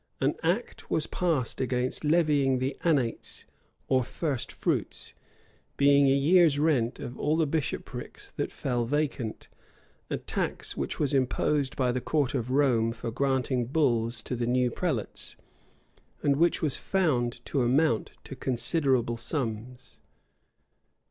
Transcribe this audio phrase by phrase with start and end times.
[0.19, 3.45] An act was passed against levying the annates
[3.87, 5.13] or first fruits,[]
[5.77, 9.47] being a year's rent of all the bishoprics that fell vacant;
[10.09, 14.47] a tax which was imposed by the court of Rome for granting bulls to the
[14.47, 15.35] new prelates,
[16.23, 19.99] and which was found to amount to considerable sums.